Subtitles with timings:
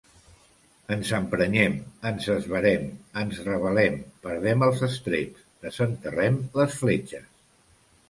[0.95, 1.75] Ens emprenyem,
[2.11, 2.89] ens esverem,
[3.25, 7.35] ens rebel·lem, perdem els estreps, desenterrem les fletxes.